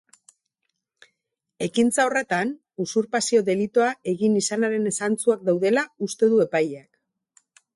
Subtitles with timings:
[1.65, 2.53] Ekintza horretan,
[2.85, 7.51] usurpazio delitua egin izanaren zantzuak daudela uste du epaileak.